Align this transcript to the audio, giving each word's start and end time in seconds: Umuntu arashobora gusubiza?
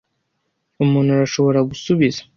Umuntu 0.83 1.09
arashobora 1.15 1.59
gusubiza? 1.69 2.21